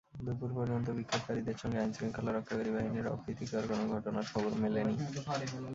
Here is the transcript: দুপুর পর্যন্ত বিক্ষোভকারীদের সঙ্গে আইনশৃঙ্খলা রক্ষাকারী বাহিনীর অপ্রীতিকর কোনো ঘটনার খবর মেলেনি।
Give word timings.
দুপুর 0.19 0.49
পর্যন্ত 0.57 0.87
বিক্ষোভকারীদের 0.97 1.57
সঙ্গে 1.61 1.77
আইনশৃঙ্খলা 1.79 2.31
রক্ষাকারী 2.31 2.71
বাহিনীর 2.75 3.11
অপ্রীতিকর 3.13 3.63
কোনো 3.69 3.83
ঘটনার 3.93 4.25
খবর 4.31 4.51
মেলেনি। 4.61 4.93